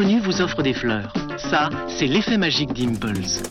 [0.00, 1.12] Vous offre des fleurs.
[1.38, 3.42] Ça, c'est l'effet magique d'Impulse.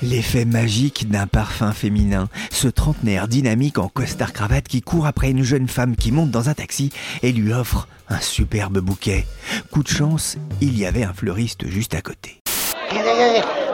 [0.00, 5.66] L'effet magique d'un parfum féminin, ce trentenaire dynamique en costard-cravate qui court après une jeune
[5.66, 6.90] femme qui monte dans un taxi
[7.22, 9.26] et lui offre un superbe bouquet.
[9.72, 12.40] Coup de chance, il y avait un fleuriste juste à côté.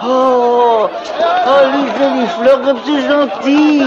[0.02, 3.82] Oh, oh lui fait des fleurs comme c'est gentil.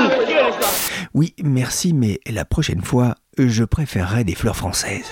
[1.16, 5.09] Oui, merci, mais la prochaine fois, je préférerais des fleurs françaises.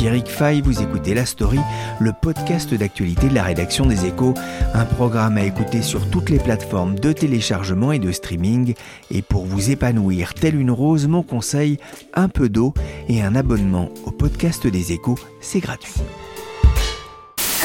[0.00, 1.58] Pierrick Fay, vous écoutez La Story,
[2.00, 4.32] le podcast d'actualité de la rédaction des Échos,
[4.72, 8.72] un programme à écouter sur toutes les plateformes de téléchargement et de streaming.
[9.10, 11.76] Et pour vous épanouir telle une rose, mon conseil,
[12.14, 12.72] un peu d'eau
[13.10, 15.92] et un abonnement au podcast des Échos, c'est gratuit.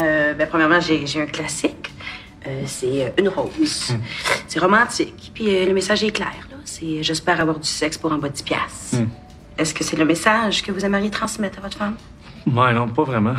[0.02, 1.90] Euh, ben, premièrement, j'ai un classique.
[2.46, 3.92] Euh, c'est euh, une rose.
[3.92, 4.02] Hmm.
[4.46, 5.32] C'est romantique.
[5.32, 6.34] Puis le message est clair.
[6.66, 8.96] C'est j'espère avoir du sexe pour un bas de 10 piastres.
[8.96, 9.08] Hmm.
[9.56, 11.96] Est-ce que c'est le message que vous aimeriez transmettre à votre femme?
[12.46, 13.34] Ouais, non, pas vraiment.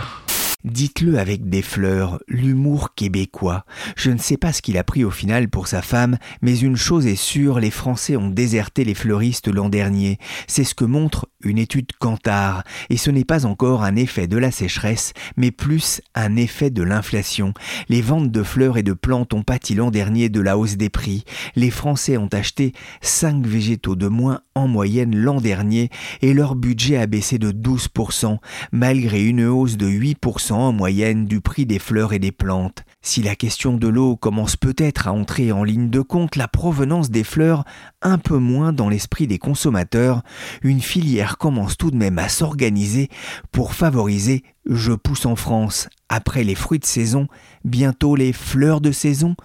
[0.67, 3.63] Dites-le avec des fleurs, l'humour québécois.
[3.95, 6.75] Je ne sais pas ce qu'il a pris au final pour sa femme, mais une
[6.75, 10.17] chose est sûre, les Français ont déserté les fleuristes l'an dernier.
[10.45, 12.63] C'est ce que montre une étude Kantar.
[12.89, 16.83] Et ce n'est pas encore un effet de la sécheresse, mais plus un effet de
[16.83, 17.53] l'inflation.
[17.87, 20.89] Les ventes de fleurs et de plantes ont pâti l'an dernier de la hausse des
[20.89, 21.23] prix.
[21.55, 25.89] Les Français ont acheté 5 végétaux de moins en moyenne l'an dernier
[26.21, 28.37] et leur budget a baissé de 12%,
[28.73, 32.83] malgré une hausse de 8% en moyenne du prix des fleurs et des plantes.
[33.01, 37.09] Si la question de l'eau commence peut-être à entrer en ligne de compte, la provenance
[37.09, 37.63] des fleurs
[38.01, 40.23] un peu moins dans l'esprit des consommateurs,
[40.61, 43.09] une filière commence tout de même à s'organiser
[43.51, 47.27] pour favoriser Je pousse en France, après les fruits de saison,
[47.63, 49.35] bientôt les fleurs de saison,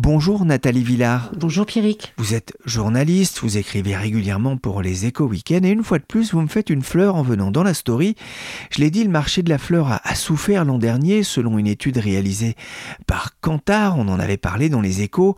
[0.00, 1.32] Bonjour Nathalie Villard.
[1.36, 2.14] Bonjour Pierrick.
[2.18, 6.32] Vous êtes journaliste, vous écrivez régulièrement pour les Échos Week-end et une fois de plus
[6.32, 8.14] vous me faites une fleur en venant dans la story.
[8.70, 11.96] Je l'ai dit, le marché de la fleur a, souffert l'an dernier selon une étude
[11.96, 12.54] réalisée
[13.08, 15.34] par Kantar, on en avait parlé dans les Échos.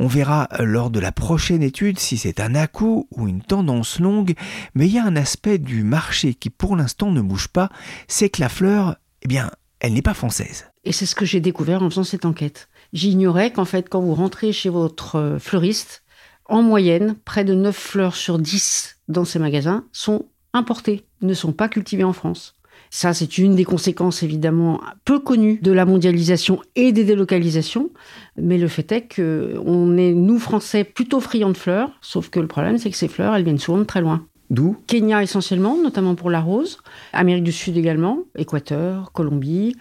[0.00, 4.34] On verra lors de la prochaine étude si c'est un à-coup ou une tendance longue,
[4.74, 7.68] mais il y a un aspect du marché qui pour l'instant ne bouge pas,
[8.08, 10.66] c'est que la fleur, eh bien, elle n'est pas française.
[10.84, 12.68] Et c'est ce que j'ai découvert en faisant cette enquête.
[12.92, 16.04] J'ignorais qu'en fait, quand vous rentrez chez votre euh, fleuriste,
[16.46, 21.52] en moyenne, près de 9 fleurs sur 10 dans ces magasins sont importées, ne sont
[21.52, 22.56] pas cultivées en France.
[22.92, 27.90] Ça, c'est une des conséquences évidemment peu connues de la mondialisation et des délocalisations.
[28.36, 31.92] Mais le fait est qu'on est, nous Français, plutôt friands de fleurs.
[32.00, 34.26] Sauf que le problème, c'est que ces fleurs, elles viennent souvent de très loin.
[34.50, 36.78] D'où Kenya essentiellement, notamment pour la rose.
[37.12, 39.76] Amérique du Sud également, Équateur, Colombie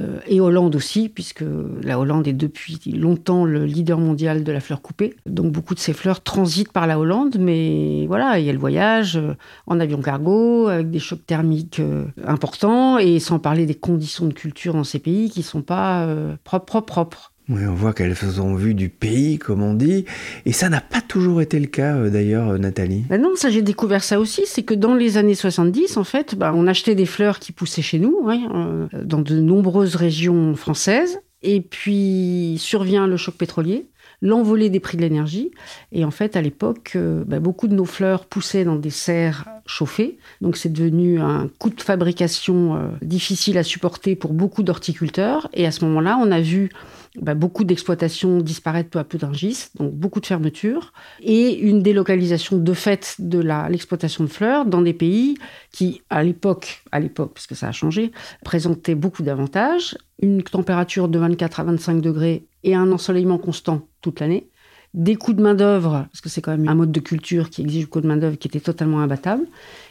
[0.00, 1.44] euh, et Hollande aussi, puisque
[1.82, 5.14] la Hollande est depuis longtemps le leader mondial de la fleur coupée.
[5.26, 8.58] Donc beaucoup de ces fleurs transitent par la Hollande, mais voilà, il y a le
[8.58, 9.34] voyage euh,
[9.66, 14.32] en avion cargo avec des chocs thermiques euh, importants et sans parler des conditions de
[14.32, 16.08] culture dans ces pays qui ne sont pas
[16.44, 17.33] propres, propres, propres.
[17.50, 20.06] Oui, on voit qu'elles ont vu du pays, comme on dit.
[20.46, 23.04] Et ça n'a pas toujours été le cas, euh, d'ailleurs, euh, Nathalie.
[23.10, 24.44] Ben non, ça j'ai découvert ça aussi.
[24.46, 27.82] C'est que dans les années 70, en fait, ben, on achetait des fleurs qui poussaient
[27.82, 31.20] chez nous, euh, dans de nombreuses régions françaises.
[31.42, 33.86] Et puis survient le choc pétrolier
[34.22, 35.50] l'envolée des prix de l'énergie.
[35.92, 40.16] Et en fait, à l'époque, ben, beaucoup de nos fleurs poussaient dans des serres chauffées.
[40.40, 45.50] Donc c'est devenu un coût de fabrication difficile à supporter pour beaucoup d'horticulteurs.
[45.52, 46.70] Et à ce moment-là, on a vu
[47.20, 49.32] bah, beaucoup d'exploitations disparaissent peu à peu d'un
[49.76, 53.38] donc beaucoup de fermetures, et une délocalisation de fait de
[53.70, 55.36] l'exploitation de fleurs dans des pays
[55.70, 58.10] qui, à l'époque, à l'époque, parce que ça a changé,
[58.44, 64.20] présentaient beaucoup d'avantages, une température de 24 à 25 degrés et un ensoleillement constant toute
[64.20, 64.48] l'année,
[64.94, 67.86] des coûts de main-d'œuvre, parce que c'est quand même un mode de culture qui exige
[67.86, 69.44] beaucoup de main-d'œuvre qui était totalement imbattable,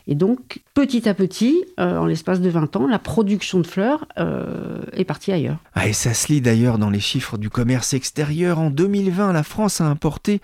[0.06, 4.06] Et donc, petit à petit, euh, en l'espace de 20 ans, la production de fleurs
[4.18, 5.58] euh, est partie ailleurs.
[5.76, 8.60] Ah, et ça se lit d'ailleurs dans les chiffres du commerce extérieur.
[8.60, 10.42] En 2020, la France a importé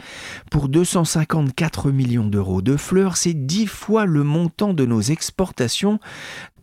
[0.49, 3.17] pour 254 millions d'euros de fleurs.
[3.17, 5.99] C'est dix fois le montant de nos exportations.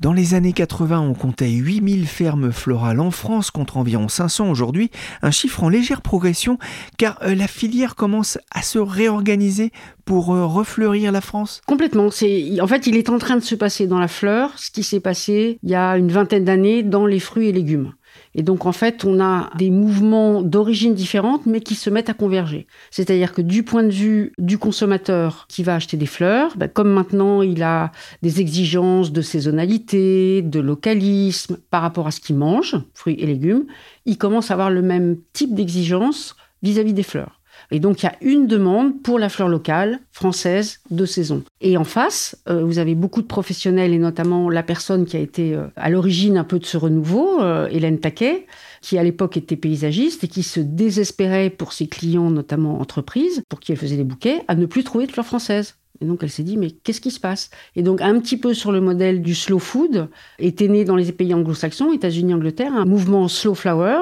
[0.00, 4.90] Dans les années 80, on comptait 8000 fermes florales en France contre environ 500 aujourd'hui,
[5.22, 6.58] un chiffre en légère progression
[6.99, 9.72] car euh, la filière commence à se réorganiser
[10.06, 11.60] pour euh, refleurir la France?
[11.66, 12.06] Complètement.
[12.06, 15.00] En fait, il est en train de se passer dans la fleur ce qui s'est
[15.00, 17.92] passé il y a une vingtaine d'années dans les fruits et légumes.
[18.34, 22.14] Et donc, en fait, on a des mouvements d'origine différentes, mais qui se mettent à
[22.14, 22.66] converger.
[22.90, 26.90] C'est-à-dire que du point de vue du consommateur qui va acheter des fleurs, bah, comme
[26.90, 27.92] maintenant il a
[28.22, 33.66] des exigences de saisonnalité, de localisme par rapport à ce qu'il mange, fruits et légumes,
[34.04, 37.35] il commence à avoir le même type d'exigence vis-à-vis des fleurs.
[37.70, 41.42] Et donc, il y a une demande pour la fleur locale, française, de saison.
[41.60, 45.20] Et en face, euh, vous avez beaucoup de professionnels, et notamment la personne qui a
[45.20, 48.46] été euh, à l'origine un peu de ce renouveau, euh, Hélène Taquet,
[48.82, 53.60] qui à l'époque était paysagiste et qui se désespérait pour ses clients, notamment entreprises, pour
[53.60, 55.76] qui elle faisait des bouquets, à ne plus trouver de fleurs françaises.
[56.00, 57.50] Et donc elle s'est dit, mais qu'est-ce qui se passe?
[57.74, 60.08] Et donc un petit peu sur le modèle du slow food,
[60.38, 64.00] était né dans les pays anglo-saxons, États-Unis, Angleterre, un mouvement slow flower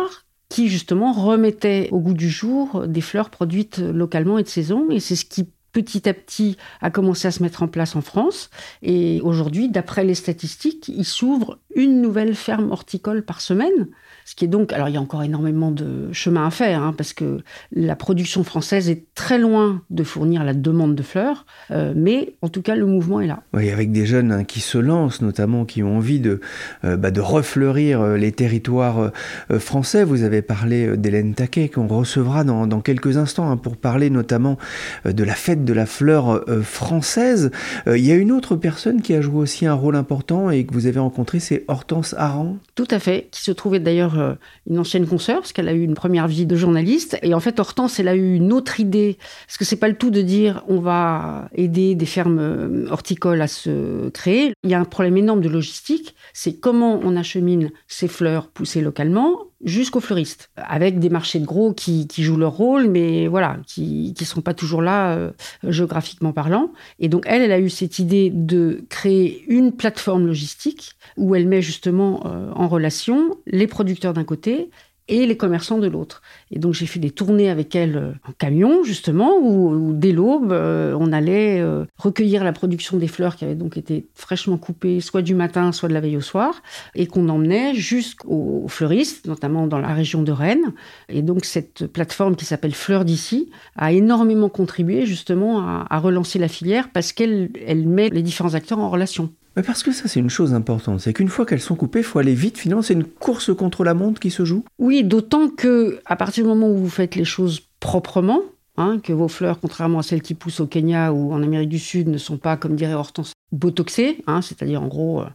[0.54, 4.88] qui justement remettait au goût du jour des fleurs produites localement et de saison.
[4.88, 8.00] Et c'est ce qui petit à petit a commencé à se mettre en place en
[8.00, 8.48] France.
[8.80, 13.88] Et aujourd'hui, d'après les statistiques, il s'ouvre une nouvelle ferme horticole par semaine.
[14.24, 16.94] Ce qui est donc, alors il y a encore énormément de chemin à faire, hein,
[16.96, 17.42] parce que
[17.72, 22.48] la production française est très loin de fournir la demande de fleurs, euh, mais en
[22.48, 23.42] tout cas le mouvement est là.
[23.52, 26.40] Oui, avec des jeunes hein, qui se lancent, notamment qui ont envie de,
[26.84, 29.10] euh, bah, de refleurir euh, les territoires
[29.58, 30.04] français.
[30.04, 34.56] Vous avez parlé d'Hélène Taquet, qu'on recevra dans, quelques instants, hein, pour parler notamment
[35.04, 37.50] de la fête de la fleur française.
[37.86, 40.72] Il y a une autre personne qui a joué aussi un rôle important et que
[40.72, 42.56] vous avez rencontré, c'est Hortense Aran.
[42.74, 44.34] Tout à fait, qui se trouvait d'ailleurs euh,
[44.68, 47.16] une ancienne consoeur, parce qu'elle a eu une première vie de journaliste.
[47.22, 49.16] Et en fait, Hortense, elle a eu une autre idée.
[49.46, 53.40] Parce que c'est pas le tout de dire on va aider des fermes euh, horticoles
[53.40, 54.54] à se créer.
[54.64, 56.16] Il y a un problème énorme de logistique.
[56.32, 61.72] C'est comment on achemine ces fleurs poussées localement jusqu'aux fleuristes, avec des marchés de gros
[61.72, 65.30] qui, jouent leur rôle, mais voilà, qui ne sont pas toujours là euh,
[65.66, 66.70] géographiquement parlant.
[67.00, 71.48] Et donc elle, elle a eu cette idée de créer une plateforme logistique où elle
[71.48, 74.70] met justement euh, relation les producteurs d'un côté
[75.08, 76.22] et les commerçants de l'autre.
[76.50, 80.50] Et donc j'ai fait des tournées avec elle euh, en camion, justement, où, dès l'aube,
[80.52, 85.00] euh, on allait euh, recueillir la production des fleurs qui avaient donc été fraîchement coupées,
[85.00, 86.62] soit du matin, soit de la veille au soir,
[86.94, 90.72] et qu'on emmenait jusqu'aux fleuristes, notamment dans la région de Rennes.
[91.10, 96.48] Et donc cette plateforme qui s'appelle Fleurs d'ici a énormément contribué justement à, relancer la
[96.48, 99.30] filière parce qu'elle elle met les différents acteurs en relation.
[99.56, 101.00] Mais parce que ça, c'est une chose importante.
[101.00, 102.58] C'est qu'une fois qu'elles sont coupées, il faut aller vite.
[102.58, 104.64] Finalement, c'est une course contre la montre qui se joue.
[104.78, 108.40] Oui, d'autant que à partir du moment où vous faites les choses proprement,
[108.76, 111.78] hein, que vos fleurs, contrairement à celles qui poussent au Kenya ou en Amérique du
[111.78, 115.26] Sud, ne sont pas, comme dirait Hortense, botoxées, hein, c'est-à-dire en gros euh,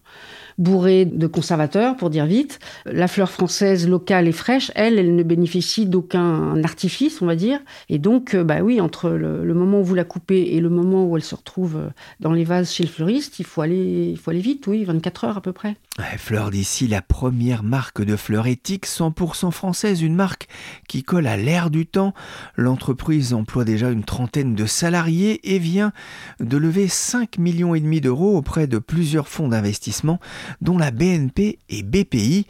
[0.59, 2.59] bourrée de conservateurs, pour dire vite.
[2.85, 7.59] La fleur française locale et fraîche, elle, elle ne bénéficie d'aucun artifice, on va dire.
[7.87, 11.05] Et donc, euh, bah oui, entre le, moment où vous la coupez et le moment
[11.07, 11.89] où elle se retrouve euh,
[12.19, 15.23] dans les vases chez le fleuriste, il faut aller, il faut aller vite, oui, 24
[15.23, 15.77] heures à peu près.
[16.17, 20.47] Fleur d'ici, la première marque de fleurs éthiques 100% française, une marque
[20.87, 22.13] qui colle à l'air du temps.
[22.55, 25.91] L'entreprise emploie déjà une trentaine de salariés et vient
[26.39, 30.19] de lever 5 millions et demi d'euros auprès de plusieurs fonds d'investissement
[30.61, 32.45] dont la BNP et BPI.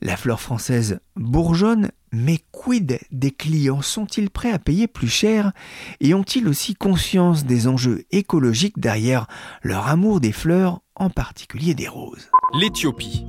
[0.00, 3.82] La fleur française bourgeonne, mais quid des clients?
[3.82, 5.52] Sont-ils prêts à payer plus cher?
[6.00, 9.26] Et ont-ils aussi conscience des enjeux écologiques derrière
[9.62, 12.30] leur amour des fleurs, en particulier des roses?
[12.60, 13.24] L'Éthiopie,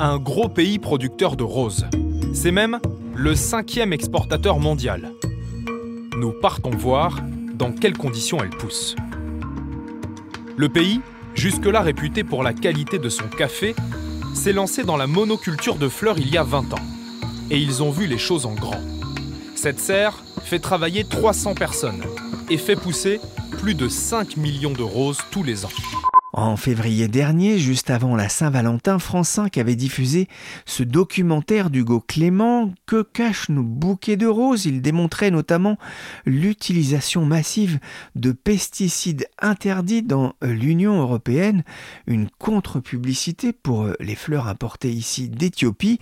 [0.00, 1.86] un gros pays producteur de roses.
[2.34, 2.78] C'est même
[3.14, 5.12] le cinquième exportateur mondial.
[6.16, 7.20] Nous partons voir
[7.54, 8.94] dans quelles conditions elle pousse.
[10.56, 11.00] Le pays
[11.34, 13.74] jusque-là réputé pour la qualité de son café,
[14.34, 16.86] s'est lancé dans la monoculture de fleurs il y a 20 ans.
[17.50, 18.80] Et ils ont vu les choses en grand.
[19.54, 22.02] Cette serre fait travailler 300 personnes
[22.50, 23.20] et fait pousser
[23.58, 25.70] plus de 5 millions de roses tous les ans.
[26.40, 30.28] En février dernier, juste avant la Saint-Valentin, France 5 avait diffusé
[30.66, 34.64] ce documentaire d'Hugo Clément Que cachent nos bouquets de roses?
[34.64, 35.78] Il démontrait notamment
[36.26, 37.80] l'utilisation massive
[38.14, 41.64] de pesticides interdits dans l'Union européenne,
[42.06, 45.98] une contre-publicité pour les fleurs importées ici d'Éthiopie.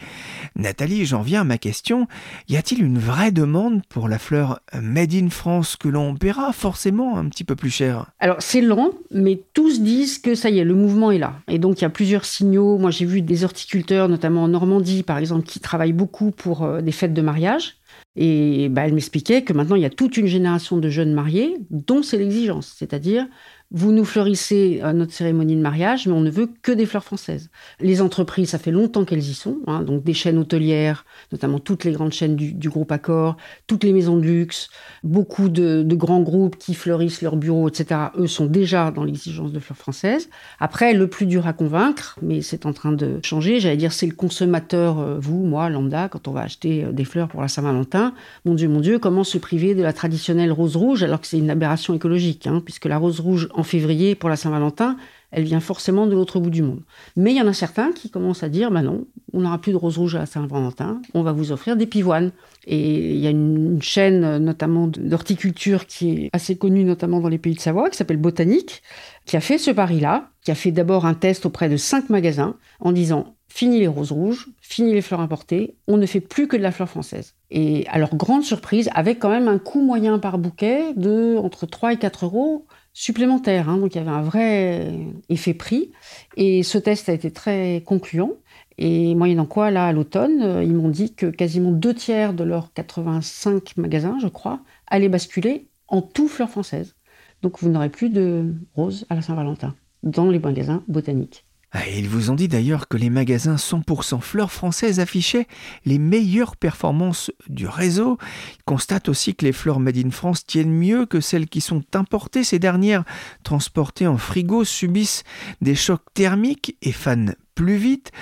[0.54, 2.08] Nathalie, j'en viens à ma question.
[2.50, 7.16] Y a-t-il une vraie demande pour la fleur Made in France que l'on paiera forcément
[7.16, 8.12] un petit peu plus cher?
[8.18, 11.40] Alors c'est lent, mais tous disent puisque ça y est, le mouvement est là.
[11.48, 12.78] Et donc, il y a plusieurs signaux.
[12.78, 16.80] Moi, j'ai vu des horticulteurs, notamment en Normandie, par exemple, qui travaillent beaucoup pour euh,
[16.80, 17.76] des fêtes de mariage.
[18.16, 21.56] Et bah, elle m'expliquait que maintenant, il y a toute une génération de jeunes mariés
[21.70, 22.74] dont c'est l'exigence.
[22.76, 23.26] C'est-à-dire,
[23.72, 27.02] vous nous fleurissez à notre cérémonie de mariage, mais on ne veut que des fleurs
[27.02, 27.50] françaises.
[27.80, 31.84] Les entreprises, ça fait longtemps qu'elles y sont, hein, donc des chaînes hôtelières, notamment toutes
[31.84, 34.68] les grandes chaînes du, groupe Accor, toutes les maisons de luxe,
[35.02, 38.00] beaucoup de, grands groupes qui fleurissent leurs bureaux, etc.
[38.16, 40.28] Eux sont déjà dans l'exigence de fleurs françaises.
[40.60, 44.06] Après, le plus dur à convaincre, mais c'est en train de changer, j'allais dire, c'est
[44.06, 47.48] le consommateur, euh, vous, moi, lambda, quand on va acheter euh, des fleurs pour la
[47.48, 48.14] Saint-Valentin.
[48.44, 51.38] Mon Dieu, mon Dieu, comment se priver de la traditionnelle rose rouge alors que c'est
[51.38, 54.96] une aberration écologique, hein, puisque la rose rouge en février pour la Saint-Valentin,
[55.32, 56.82] elle vient forcément de l'autre bout du monde.
[57.16, 59.72] Mais il y en a certains qui commencent à dire, bah non, on n'aura plus
[59.72, 62.32] de rose rouge à la Saint-Valentin, on va vous offrir des pivoines.
[62.66, 67.38] Et il y a une chaîne notamment d'horticulture qui est assez connue notamment dans les
[67.38, 68.82] pays de Savoie, qui s'appelle Botanique,
[69.24, 72.56] qui a fait ce pari-là, qui a fait d'abord un test auprès de cinq magasins
[72.80, 76.56] en disant fini les roses rouges, fini les fleurs importées, on ne fait plus que
[76.56, 77.34] de la fleur française.
[77.50, 81.64] Et à leur grande surprise, avec quand même un coût moyen par bouquet de entre
[81.64, 83.68] 3 et 4 euros, supplémentaire.
[83.68, 83.76] Hein.
[83.76, 84.90] donc il y avait un vrai
[85.28, 85.92] effet prix.
[86.36, 88.32] Et ce test a été très concluant.
[88.78, 92.44] Et moyennant quoi, là, à l'automne, euh, ils m'ont dit que quasiment deux tiers de
[92.44, 96.96] leurs 85 magasins, je crois, allaient basculer en tout fleurs françaises.
[97.42, 101.45] Donc vous n'aurez plus de roses à la Saint-Valentin dans les magasins botaniques.
[101.78, 105.46] Ah, ils vous ont dit d'ailleurs que les magasins 100% fleurs françaises affichaient
[105.84, 108.16] les meilleures performances du réseau.
[108.58, 111.84] Ils constatent aussi que les fleurs made in France tiennent mieux que celles qui sont
[111.92, 112.44] importées.
[112.44, 113.04] Ces dernières,
[113.42, 115.22] transportées en frigo, subissent
[115.60, 118.12] des chocs thermiques et fanent plus vite.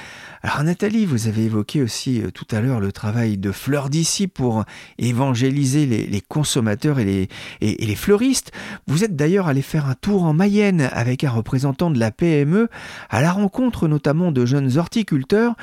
[0.42, 4.28] Alors Nathalie, vous avez évoqué aussi euh, tout à l'heure le travail de Fleurs d'ici
[4.28, 4.64] pour
[4.98, 7.28] évangéliser les, consommateurs et
[7.60, 8.52] les, fleuristes.
[8.86, 12.68] Vous êtes d'ailleurs allé faire un tour en Mayenne avec un représentant de la PME
[13.10, 15.54] à la rencontre notamment de jeunes horticulteurs.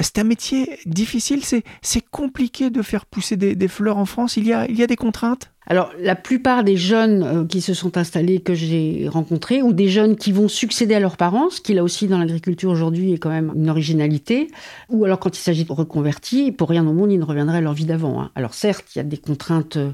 [0.00, 4.36] C'est un métier difficile, c'est compliqué de faire pousser des, fleurs en France.
[4.36, 5.52] Il y a des contraintes?
[5.70, 9.86] Alors, la plupart des jeunes euh, qui se sont installés, que j'ai rencontrés, ou des
[9.86, 13.18] jeunes qui vont succéder à leurs parents, ce qui là aussi dans l'agriculture aujourd'hui est
[13.18, 14.48] quand même une originalité,
[14.88, 17.60] ou alors quand il s'agit de reconvertis, pour rien au monde, ils ne reviendraient à
[17.60, 18.20] leur vie d'avant.
[18.20, 18.32] Hein.
[18.34, 19.92] Alors certes, il y a des contraintes euh,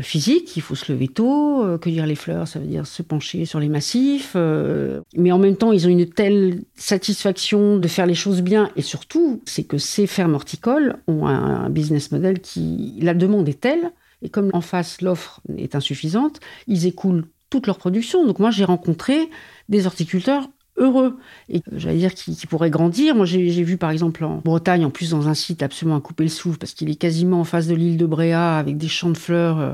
[0.00, 3.44] physiques, il faut se lever tôt, euh, cueillir les fleurs, ça veut dire se pencher
[3.44, 8.14] sur les massifs, mais en même temps, ils ont une telle satisfaction de faire les
[8.14, 13.12] choses bien, et surtout, c'est que ces fermes horticoles ont un business model qui, la
[13.12, 13.92] demande est telle,
[14.22, 18.26] et comme en face, l'offre est insuffisante, ils écoulent toute leur production.
[18.26, 19.28] Donc moi, j'ai rencontré
[19.68, 20.48] des horticulteurs
[20.78, 21.18] heureux
[21.50, 23.14] et j'allais dire qui, pourraient grandir.
[23.14, 26.24] Moi, j'ai vu par exemple en Bretagne, en plus dans un site absolument à couper
[26.24, 29.10] le souffle parce qu'il est quasiment en face de l'île de Bréa avec des champs
[29.10, 29.72] de fleurs euh,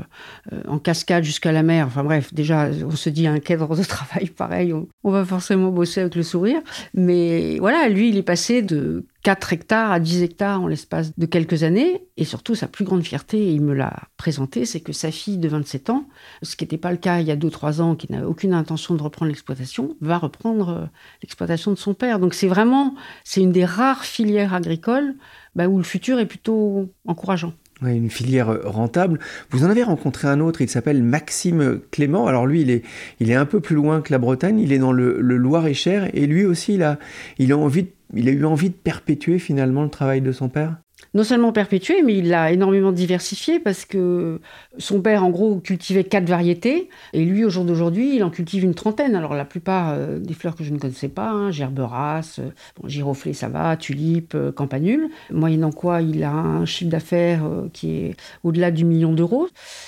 [0.51, 1.87] euh, en cascade jusqu'à la mer.
[1.87, 6.01] Enfin bref, déjà, on se dit un cadre de travail pareil, on va forcément bosser
[6.01, 6.61] avec le sourire.
[6.93, 11.25] Mais voilà, lui, il est passé de 4 hectares à 10 hectares en l'espace de
[11.27, 12.01] quelques années.
[12.17, 15.47] Et surtout, sa plus grande fierté, il me l'a présenté, c'est que sa fille de
[15.47, 16.07] 27 ans,
[16.41, 18.95] ce qui n'était pas le cas il y a 2-3 ans, qui n'avait aucune intention
[18.95, 20.85] de reprendre l'exploitation, va reprendre euh,
[21.21, 22.17] l'exploitation de son père.
[22.17, 25.13] Donc c'est vraiment, c'est une des rares filières agricoles
[25.53, 29.19] bah, où le futur est plutôt encourageant une filière rentable.
[29.51, 32.27] Vous en avez rencontré un autre, il s'appelle Maxime Clément.
[32.27, 32.83] Alors lui, il est,
[33.21, 36.09] il est un peu plus loin que la Bretagne, il est dans le, le Loir-et-Cher,
[36.13, 36.99] et lui aussi, il a,
[37.37, 40.49] il a envie de il a eu envie de perpétuer finalement le travail de son
[40.49, 40.77] père?
[41.13, 44.39] Non seulement perpétué, mais il l'a énormément diversifié parce que
[44.77, 48.63] son père, en gros, cultivait quatre variétés et lui, au jour d'aujourd'hui, il en cultive
[48.63, 49.15] une trentaine.
[49.15, 52.49] Alors, la plupart euh, des fleurs que je ne connaissais pas, hein, gerberas, euh,
[52.85, 58.15] giroflée, ça va, tulipe, euh, campanule, moyennant quoi il a un chiffre d'affaires qui est
[58.43, 59.47] au-delà du million d'euros.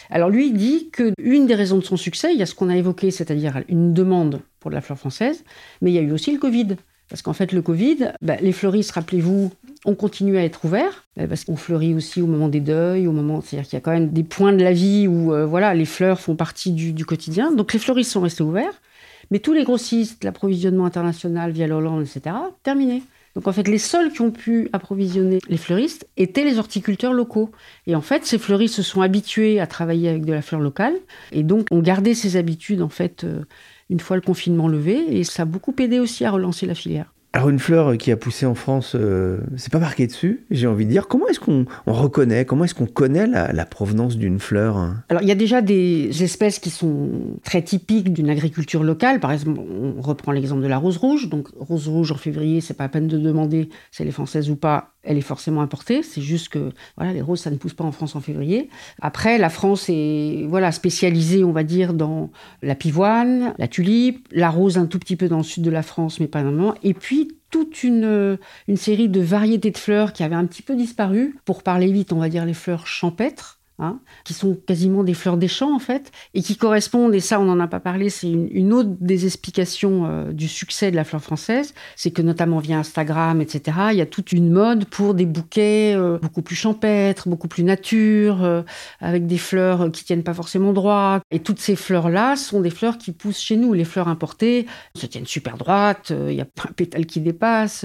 [0.09, 2.69] Alors, lui, il dit qu'une des raisons de son succès, il y a ce qu'on
[2.69, 5.43] a évoqué, c'est-à-dire une demande pour de la fleur française,
[5.81, 6.77] mais il y a eu aussi le Covid.
[7.11, 9.51] Parce qu'en fait, le Covid, bah, les fleuristes, rappelez-vous,
[9.83, 13.11] ont continué à être ouverts, bah, parce qu'on fleurit aussi au moment des deuils, au
[13.11, 15.73] moment, c'est-à-dire qu'il y a quand même des points de la vie où, euh, voilà,
[15.73, 17.51] les fleurs font partie du, quotidien.
[17.51, 18.81] Donc les fleuristes sont restés ouverts,
[19.29, 23.03] mais tous les grossistes, l'approvisionnement international via l'Hollande, etc., terminé.
[23.35, 27.51] Donc en fait, les seuls qui ont pu approvisionner les fleuristes étaient les horticulteurs locaux.
[27.87, 30.95] Et en fait, ces fleuristes se sont habitués à travailler avec de la fleur locale,
[31.33, 33.25] et donc ont gardé ces habitudes en fait.
[33.25, 33.43] Euh,
[33.91, 37.13] une fois le confinement levé, et ça a beaucoup aidé aussi à relancer la filière.
[37.33, 40.85] Alors une fleur qui a poussé en France, euh, c'est pas marqué dessus, j'ai envie
[40.85, 41.07] de dire.
[41.07, 45.03] Comment est-ce qu'on reconnaît, comment est-ce qu'on connaît la, provenance d'une fleur hein?
[45.07, 47.09] Alors il y a déjà des espèces qui sont
[47.45, 49.21] très typiques d'une agriculture locale.
[49.21, 51.29] Par exemple, on reprend l'exemple de la rose rouge.
[51.29, 54.49] Donc rose rouge en février, c'est pas à peine de demander si elle est française
[54.49, 54.90] ou pas.
[55.03, 56.03] Elle est forcément importée.
[56.03, 58.69] C'est juste que voilà, les roses, ça ne pousse pas en France en février.
[59.01, 62.31] Après, la France est voilà spécialisée, on va dire, dans
[62.61, 65.83] la pivoine, la tulipe, la rose un tout petit peu dans le sud de la
[65.83, 66.75] France, mais pas vraiment.
[66.83, 70.75] Et puis toute une, une série de variétés de fleurs qui avaient un petit peu
[70.75, 71.35] disparu.
[71.45, 75.37] Pour parler vite, on va dire les fleurs champêtres Hein, qui sont quasiment des fleurs
[75.37, 78.29] des champs en fait, et qui correspondent, et ça on n'en a pas parlé, c'est
[78.29, 82.77] une, autre des explications euh, du succès de la fleur française, c'est que notamment via
[82.77, 87.27] Instagram, etc., il y a toute une mode pour des bouquets euh, beaucoup plus champêtres,
[87.27, 88.61] beaucoup plus nature, euh,
[88.99, 91.19] avec des fleurs qui tiennent pas forcément droit.
[91.31, 93.73] Et toutes ces fleurs-là sont des fleurs qui poussent chez nous.
[93.73, 97.83] Les fleurs importées se tiennent super droites, il n'y a pas un pétale qui dépasse,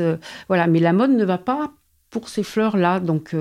[0.49, 0.67] voilà.
[0.67, 1.73] Mais la mode ne va pas
[2.11, 3.35] pour ces fleurs-là, donc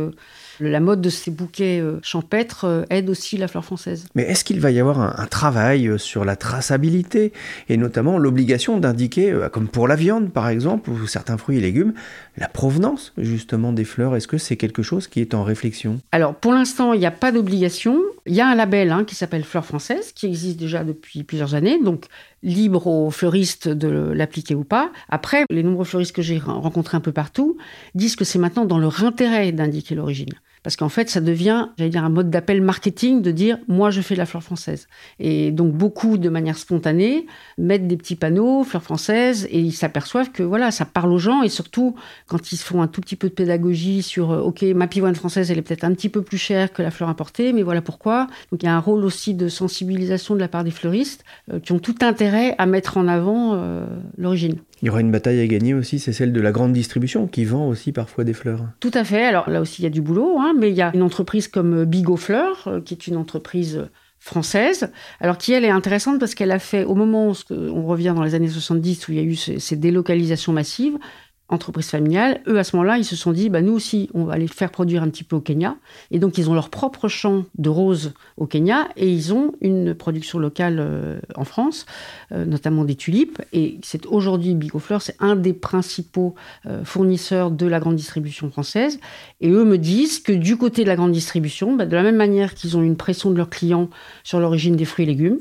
[0.59, 4.05] la mode de ces bouquets euh, champêtres euh, aide aussi la fleur française.
[4.15, 7.33] Mais est-ce qu'il va y avoir un, travail euh, sur la traçabilité
[7.67, 11.93] et notamment l'obligation d'indiquer, comme pour la viande par exemple, ou certains fruits et légumes,
[12.37, 15.99] la provenance justement des fleurs Est-ce que c'est quelque chose qui est en réflexion?
[16.11, 17.99] Alors pour l'instant, il n'y a pas d'obligation.
[18.25, 21.55] Il y a un label hein, qui s'appelle Fleur française, qui existe déjà depuis plusieurs
[21.55, 22.05] années, donc
[22.43, 24.91] libre aux fleuristes de l'appliquer ou pas.
[25.09, 27.57] Après, les nombreux fleuristes que j'ai rencontrés un peu partout
[27.93, 30.33] disent que c'est maintenant dans leur intérêt d'indiquer l'origine.
[30.65, 34.01] Parce qu'en fait, ça devient, j'allais dire, un mode d'appel marketing de dire moi je
[34.01, 34.87] fais la fleur française.
[35.19, 37.27] Et donc beaucoup, de manière spontanée,
[37.59, 41.43] mettent des petits panneaux fleur française et ils s'aperçoivent que voilà, ça parle aux gens
[41.43, 41.93] et surtout
[42.25, 45.51] quand ils font un tout petit peu de pédagogie sur euh, ok, ma pivoine française
[45.51, 48.25] elle est peut-être un petit peu plus chère que la fleur importée, mais voilà pourquoi.
[48.51, 51.59] Donc il y a un rôle aussi de sensibilisation de la part des fleuristes euh,
[51.59, 53.85] qui ont tout intérêt à mettre en avant euh,
[54.17, 54.55] l'origine.
[54.81, 57.45] Il y aura une bataille à gagner aussi, c'est celle de la grande distribution qui
[57.45, 58.67] vend aussi parfois des fleurs.
[58.79, 59.23] Tout à fait.
[59.23, 61.47] Alors là aussi, il y a du boulot, hein, mais il y a une entreprise
[61.47, 63.87] comme Bigot Fleurs, euh, qui est une entreprise
[64.19, 68.13] française, alors qui elle est intéressante parce qu'elle a fait, au moment où on revient
[68.15, 70.97] dans les années 70, où il y a eu ces délocalisations massives,
[71.47, 74.37] entreprise familiale, eux à ce moment-là, ils se sont dit, bah, nous aussi, on va
[74.37, 75.75] les faire produire un petit peu au Kenya.
[76.09, 79.93] Et donc, ils ont leur propre champ de roses au Kenya et ils ont une
[79.93, 81.85] production locale euh, en France,
[82.31, 83.41] euh, notamment des tulipes.
[83.53, 86.33] Et c'est aujourd'hui, Bigofleur, c'est un des principaux
[86.65, 88.99] euh, fournisseurs de la grande distribution française.
[89.39, 92.17] Et eux me disent que du côté de la grande distribution, bah, de la même
[92.17, 93.89] manière qu'ils ont une pression de leurs clients
[94.23, 95.39] sur l'origine des fruits et légumes,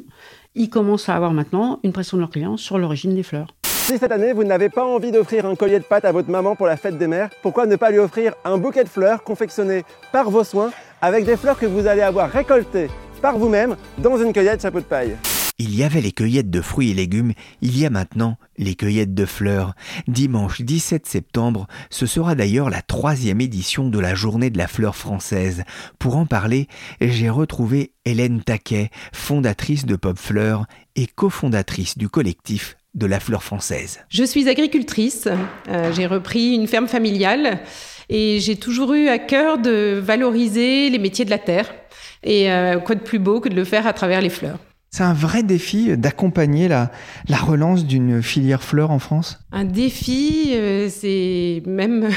[0.54, 3.54] ils commencent à avoir maintenant une pression de leurs clients sur l'origine des fleurs.
[3.86, 6.56] Si cette année vous n'avez pas envie d'offrir un collier de pâtes à votre maman
[6.56, 9.84] pour la fête des mères, pourquoi ne pas lui offrir un bouquet de fleurs confectionné
[10.10, 10.70] par vos soins
[11.02, 12.88] avec des fleurs que vous allez avoir récoltées
[13.20, 15.18] par vous-même dans une cueillette chapeau de paille?
[15.58, 19.12] Il y avait les cueillettes de fruits et légumes, il y a maintenant les cueillettes
[19.12, 19.74] de fleurs.
[20.08, 24.96] Dimanche 17 septembre, ce sera d'ailleurs la troisième édition de la journée de la fleur
[24.96, 25.62] française.
[25.98, 26.68] Pour en parler,
[27.02, 30.64] j'ai retrouvé Hélène Taquet, fondatrice de Pop Fleurs
[30.96, 34.00] et cofondatrice du collectif de la fleur française.
[34.08, 35.28] Je suis agricultrice,
[35.68, 37.60] euh, j'ai repris une ferme familiale
[38.08, 41.74] et j'ai toujours eu à cœur de valoriser les métiers de la terre.
[42.22, 44.58] Et euh, quoi de plus beau que de le faire à travers les fleurs
[44.94, 46.92] c'est un vrai défi d'accompagner la,
[47.28, 49.40] la relance d'une filière fleur en France?
[49.50, 52.10] Un défi, euh, c'est même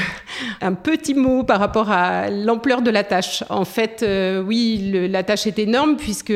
[0.60, 3.42] un petit mot par rapport à l'ampleur de la tâche.
[3.50, 6.32] En fait, euh, oui, la tâche est énorme puisque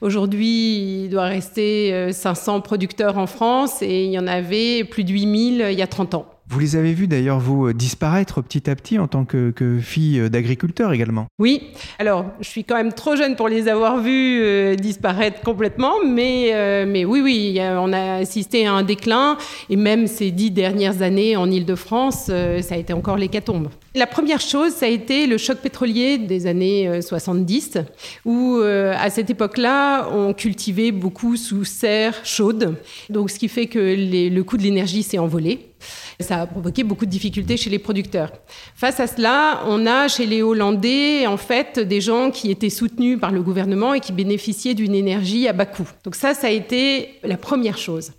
[0.00, 5.02] aujourd'hui, il doit rester 500 euh, producteurs en France et il y en avait plus
[5.02, 6.26] de 8000 il y a 30 ans.
[6.50, 10.18] Vous les avez vus d'ailleurs, vous, euh, disparaître petit à petit en tant que, fille
[10.18, 11.26] euh, d'agriculteur également?
[11.38, 11.68] Oui,
[12.00, 16.52] alors je suis quand même trop jeune pour les avoir vus euh, disparaître complètement, mais,
[16.86, 21.36] mais oui, oui, on a assisté à un déclin, et même ces dix dernières années
[21.36, 23.68] en Ile-de-France, ça a été encore l'hécatombe.
[23.96, 27.78] La première chose, ça a été le choc pétrolier des années 70,
[28.24, 32.76] où à cette époque-là, on cultivait beaucoup sous serre chaude,
[33.08, 35.66] donc ce qui fait que le coût de l'énergie s'est envolé.
[36.20, 38.30] Ça a provoqué beaucoup de difficultés chez les producteurs.
[38.76, 43.18] Face à cela, on a chez les Hollandais, en fait, des gens qui étaient soutenus
[43.18, 45.88] par le gouvernement et qui bénéficiaient d'une énergie à bas coût.
[46.04, 48.12] Donc ça, ça a été la première chose.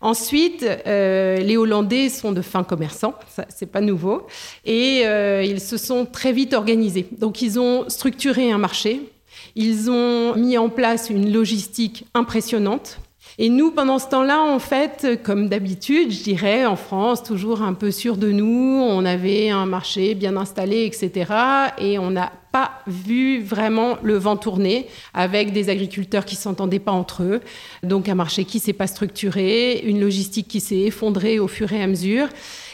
[0.00, 4.28] Ensuite, euh, les Hollandais sont de fins commerçants, ça c'est pas nouveau,
[4.64, 7.08] et euh, ils se sont très vite organisés.
[7.18, 9.10] Donc ils ont structuré un marché,
[9.56, 13.00] ils ont mis en place une logistique impressionnante
[13.40, 17.72] et nous, pendant ce temps-là, en fait, comme d'habitude, je dirais, en France, toujours un
[17.72, 21.32] peu sûr de nous, on avait un marché bien installé, etc.
[21.78, 26.90] Et on n'a pas vu vraiment le vent tourner avec des agriculteurs qui s'entendaient pas
[26.90, 27.40] entre eux.
[27.84, 31.80] Donc un marché qui s'est pas structuré, une logistique qui s'est effondrée au fur et
[31.80, 32.26] à mesure.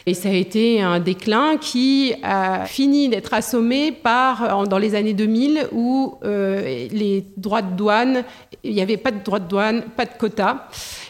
[0.07, 5.15] Et ça a été un déclin qui a fini d'être assommé par, dans les années
[5.15, 8.23] 2000, où euh, les droits de douane,
[8.63, 10.67] il n'y avait pas de droits de douane, pas de quotas.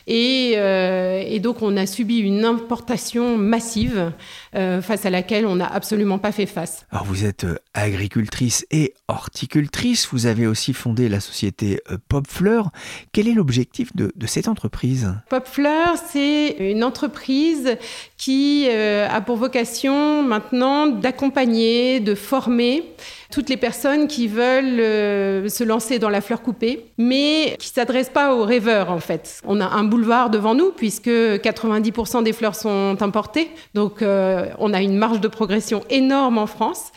[0.08, 4.14] Et, euh, et, donc, on a subi une importation massive
[4.56, 6.86] euh, face à laquelle on n'a absolument pas fait face.
[6.92, 10.08] Alors, vous êtes agricultrice et horticultrice.
[10.12, 12.70] Vous avez aussi fondé la société Popfleur.
[13.12, 15.14] Quel est l'objectif de, de, cette entreprise?
[15.30, 17.78] Popfleur, c'est une entreprise
[18.18, 22.84] qui euh, a pour vocation maintenant d'accompagner, de former
[23.30, 27.74] toutes les personnes qui veulent euh, se lancer dans la fleur coupée, mais qui ne
[27.74, 29.42] s'adressent pas aux rêveurs en fait.
[29.46, 34.74] On a un boulevard devant nous puisque 90% des fleurs sont importées, donc euh, on
[34.74, 36.92] a une marge de progression énorme en France.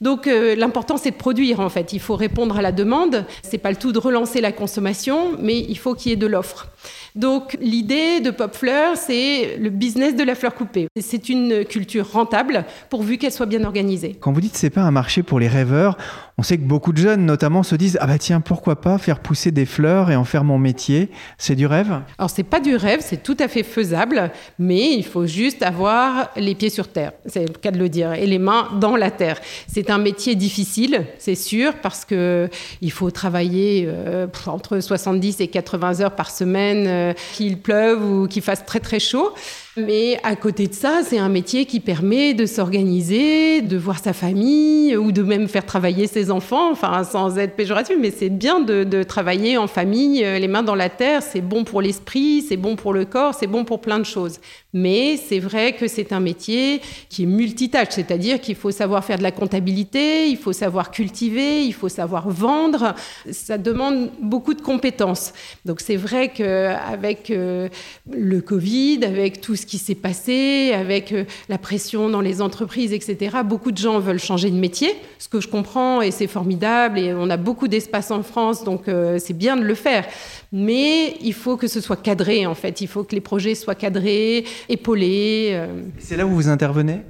[0.00, 1.92] Donc l'important c'est de produire en fait.
[1.92, 3.24] Il faut répondre à la demande.
[3.44, 6.26] C'est pas le tout de relancer la consommation, mais il faut qu'il y ait de
[6.26, 6.66] l'offre.
[7.14, 10.88] Donc l'idée de Pop Fleur, c'est le business de la fleur coupée.
[10.98, 14.16] C'est une culture rentable pourvu qu'elle soit bien organisée.
[14.20, 15.98] Quand vous dites c'est pas un marché pour les rêveurs,
[16.38, 19.20] on sait que beaucoup de jeunes notamment se disent ah bah tiens pourquoi pas faire
[19.20, 21.10] pousser des fleurs et en faire mon métier?
[21.36, 22.00] C'est du rêve?
[22.16, 26.30] Alors c'est pas du rêve, c'est tout à fait faisable, mais il faut juste avoir
[26.36, 27.12] les pieds sur terre.
[27.26, 29.38] C'est le cas de le dire et les mains dans la terre.
[29.66, 32.48] C'est un métier difficile, c'est sûr, parce que
[32.80, 36.86] il faut travailler euh, entre 70 et 80 heures par semaine.
[37.02, 39.34] Euh, qu'il pleuve ou qu'il fasse très très chaud.
[39.78, 44.12] Mais à côté de ça, c'est un métier qui permet de s'organiser, de voir sa
[44.12, 48.60] famille ou de même faire travailler ses enfants, enfin sans être péjoratif, mais c'est bien
[48.60, 52.58] de, travailler en famille, euh, les mains dans la terre, c'est bon pour l'esprit, c'est
[52.58, 54.40] bon pour le corps, c'est bon pour plein de choses.
[54.74, 59.18] Mais c'est vrai que c'est un métier qui est multitâche, c'est-à-dire qu'il faut savoir faire
[59.18, 62.94] de la comptabilité, il faut savoir cultiver, il faut savoir vendre.
[63.30, 65.32] Ça demande beaucoup de compétences.
[65.64, 67.68] Donc c'est vrai qu'avec euh,
[68.10, 72.92] le Covid, avec tout ce qui s'est passé, avec euh, la pression dans les entreprises,
[72.92, 76.98] etc., beaucoup de gens veulent changer de métier, ce que je comprends et c'est formidable
[76.98, 80.04] et on a beaucoup d'espace en France, donc euh, c'est bien de le faire.
[80.52, 82.80] Mais il faut que ce soit cadré, en fait.
[82.80, 85.50] Il faut que les projets soient cadrés, épaulés.
[85.52, 85.82] Euh.
[85.98, 87.00] C'est là où vous intervenez?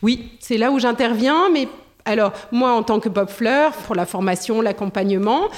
[0.00, 1.68] Oui, c'est là où j'interviens, mais
[2.06, 5.48] alors, moi, en tant que Bob Fleur, pour la formation, l'accompagnement,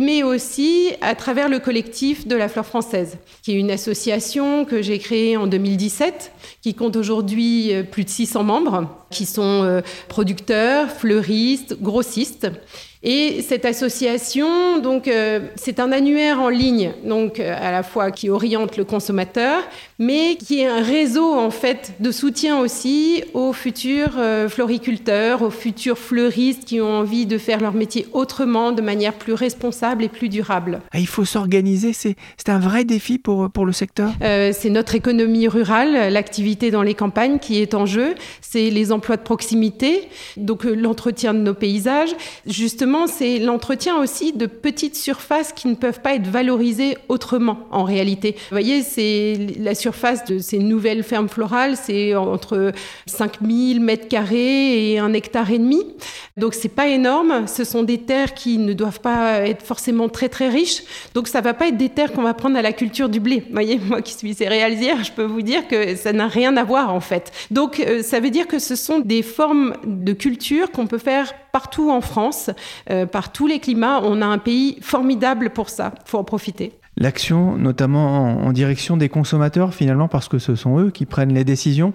[0.00, 4.82] mais aussi à travers le collectif de la fleur française, qui est une association que
[4.82, 6.30] j'ai créée en 2017,
[6.62, 12.48] qui compte aujourd'hui euh, plus de 600 membres, qui sont euh, producteurs, fleuristes, grossistes.
[13.02, 18.10] Et cette association, donc, euh, c'est un annuaire en ligne, donc euh, à la fois
[18.10, 19.62] qui oriente le consommateur,
[19.98, 25.50] mais qui est un réseau en fait de soutien aussi aux futurs euh, floriculteurs, aux
[25.50, 30.08] futurs fleuristes qui ont envie de faire leur métier autrement, de manière plus responsable et
[30.08, 30.80] plus durable.
[30.92, 32.16] Ah, il faut s'organiser, c'est
[32.48, 34.10] un vrai défi pour, pour le secteur?
[34.20, 39.16] C'est notre économie rurale, l'activité dans les campagnes qui est en jeu, c'est les emplois
[39.16, 42.14] de proximité, donc l'entretien de nos paysages.
[42.46, 47.84] Justement, c'est l'entretien aussi de petites surfaces qui ne peuvent pas être valorisées autrement en
[47.84, 48.32] réalité.
[48.32, 52.72] Vous voyez, c'est la surface de ces nouvelles fermes florales, c'est entre
[53.06, 55.84] 5000 mètres carrés et un hectare et demi.
[56.36, 57.46] Donc c'est pas énorme.
[57.46, 60.82] Ce sont des terres qui ne doivent pas être forcément très très riches.
[61.14, 63.42] Donc ça va pas être des terres qu'on va prendre à la culture du blé.
[63.46, 66.64] Vous voyez, moi qui suis céréalière, je peux vous dire que ça n'a rien à
[66.64, 67.32] voir en fait.
[67.50, 71.32] Donc euh, ça veut dire que ce sont des formes de culture qu'on peut faire
[71.56, 72.50] partout en France,
[72.90, 74.02] euh, par tous les climats.
[74.02, 75.94] On a un pays formidable pour ça.
[76.04, 76.72] Il faut en profiter.
[76.98, 81.44] L'action, notamment en, direction des consommateurs, finalement, parce que ce sont eux qui prennent les
[81.44, 81.94] décisions.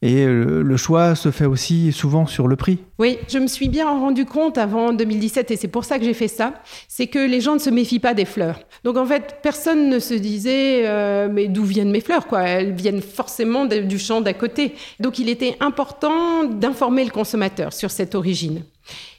[0.00, 2.78] Et le choix se fait aussi souvent sur le prix.
[2.98, 6.12] Oui, je me suis bien rendu compte avant 2017, et c'est pour ça que j'ai
[6.12, 6.52] fait ça,
[6.88, 8.60] c'est que les gens ne se méfient pas des fleurs.
[8.84, 12.42] Donc en fait, personne ne se disait, euh, mais d'où viennent mes fleurs quoi?
[12.42, 14.74] Elles viennent forcément du champ d'à côté.
[15.00, 18.62] Donc il était important d'informer le consommateur sur cette origine.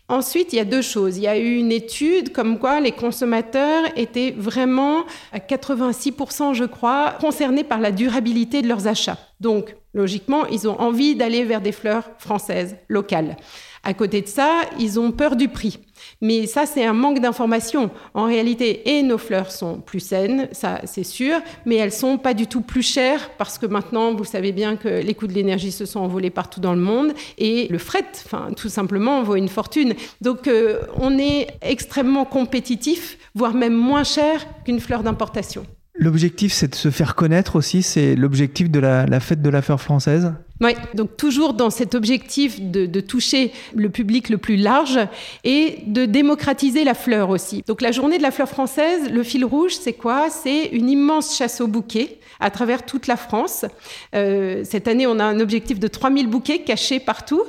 [0.08, 1.18] Ensuite, il y a deux choses.
[1.18, 6.66] Il y a eu une étude comme quoi les consommateurs étaient vraiment à 86%, je
[6.66, 9.18] crois, concernés par la durabilité de leurs achats.
[9.40, 13.36] Donc, logiquement, ils ont envie d'aller vers des fleurs françaises, locales.
[13.88, 15.78] À côté de ça, ils ont peur du prix.
[16.20, 17.92] Mais ça, c'est un manque d'information.
[18.16, 22.34] En réalité, et nos fleurs sont plus saines, ça c'est sûr, mais elles sont pas
[22.34, 25.72] du tout plus chères parce que maintenant, vous savez bien que les coûts de l'énergie
[25.72, 28.06] se sont envolés partout dans le monde et le fret,
[28.58, 29.94] tout simplement, vaut une fortune.
[30.20, 35.64] Donc, euh, on est extrêmement compétitif, voire même moins cher qu'une fleur d'importation.
[35.98, 37.82] L'objectif, c'est de se faire connaître aussi.
[37.82, 40.34] C'est l'objectif de la, fête de la fleur française?
[40.62, 45.00] Oui, donc toujours dans cet objectif de, toucher le public le plus large
[45.44, 47.64] et de démocratiser la fleur aussi.
[47.68, 50.30] Donc la journée de la fleur française, le fil rouge, c'est quoi?
[50.30, 53.66] C'est une immense chasse au bouquet à travers toute la France.
[54.14, 57.44] Euh, cette année, on a un objectif de 3000 bouquets cachés partout.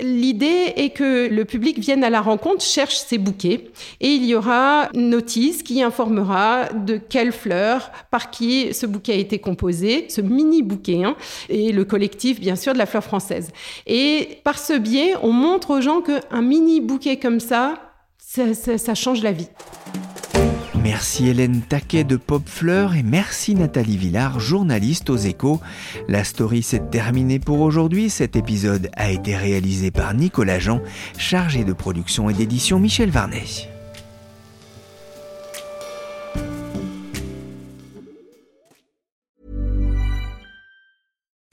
[0.00, 3.70] L'idée est que le public vienne à la rencontre, cherche ses bouquets
[4.00, 9.12] et il y aura une notice qui informera de quelle fleur, par qui ce bouquet
[9.12, 11.16] a été composé, ce mini bouquet, hein,
[11.48, 13.50] et le collectif, bien sûr, de la fleur française.
[13.86, 17.74] Et par ce biais, on montre aux gens qu'un mini bouquet comme ça,
[18.18, 19.48] ça change la vie.
[20.88, 25.60] Merci Hélène Taquet de Pop Fleur et merci Nathalie Villard, journaliste aux échos.
[26.08, 28.08] La story s'est terminée pour aujourd'hui.
[28.08, 30.80] Cet épisode a été réalisé par Nicolas Jean,
[31.18, 33.68] chargé de production et d'édition Michel Varnet.